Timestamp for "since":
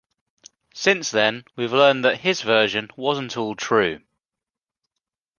0.73-1.11